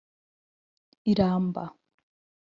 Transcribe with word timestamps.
Iramba 1.11 1.63